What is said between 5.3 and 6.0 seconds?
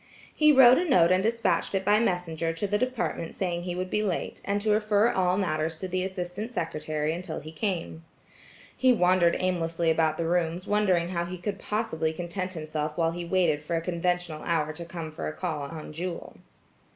matters to